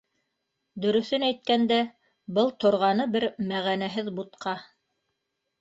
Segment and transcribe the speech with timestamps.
[0.85, 1.77] —Дөрөҫөн әйткәндә,
[2.39, 4.57] был торғаны бер мәғәнәһеҙ бутҡа!